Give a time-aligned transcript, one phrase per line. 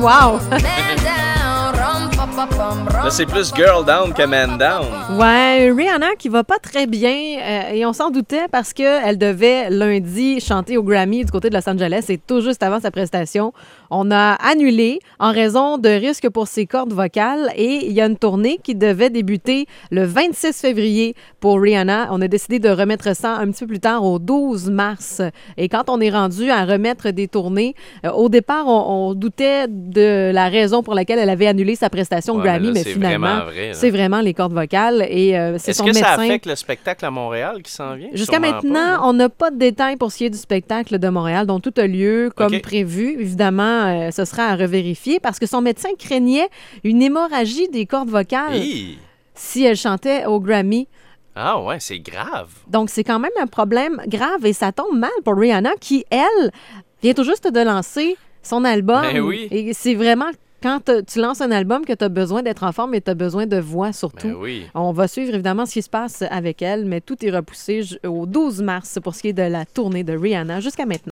[0.00, 0.38] wow!
[3.10, 5.18] C'est plus Girl Down que Man Down.
[5.18, 9.68] Ouais, Rihanna qui va pas très bien euh, et on s'en doutait parce qu'elle devait
[9.70, 13.52] lundi chanter au Grammy du côté de Los Angeles et tout juste avant sa prestation,
[13.90, 18.06] on a annulé en raison de risques pour ses cordes vocales et il y a
[18.06, 22.08] une tournée qui devait débuter le 26 février pour Rihanna.
[22.12, 25.22] On a décidé de remettre ça un petit peu plus tard au 12 mars.
[25.56, 27.74] Et quand on est rendu à remettre des tournées,
[28.06, 31.90] euh, au départ, on, on doutait de la raison pour laquelle elle avait annulé sa
[31.90, 33.40] prestation Ouais, Grammy, mais là, mais c'est finalement,
[33.72, 36.04] c'est vraiment les cordes vocales et euh, c'est Est-ce son que médecin.
[36.04, 38.08] ça affecte le spectacle à Montréal qui s'en vient?
[38.12, 41.08] Jusqu'à maintenant, pas, on n'a pas de détails pour ce qui est du spectacle de
[41.08, 43.20] Montréal, dont tout a lieu comme prévu.
[43.20, 46.48] Évidemment, euh, ce sera à revérifier parce que son médecin craignait
[46.84, 48.98] une hémorragie des cordes vocales Hi!
[49.34, 50.88] si elle chantait au Grammy.
[51.34, 52.48] Ah ouais, c'est grave.
[52.68, 56.50] Donc, c'est quand même un problème grave et ça tombe mal pour Rihanna qui, elle,
[57.02, 59.02] vient tout juste de lancer son album.
[59.02, 59.48] Ben oui.
[59.50, 60.30] Et c'est vraiment
[60.62, 63.14] quand tu lances un album que tu as besoin d'être en forme et tu as
[63.14, 64.28] besoin de voix surtout.
[64.28, 64.66] Ben oui.
[64.74, 68.26] On va suivre évidemment ce qui se passe avec elle, mais tout est repoussé au
[68.26, 71.08] 12 mars pour ce qui est de la tournée de Rihanna jusqu'à maintenant.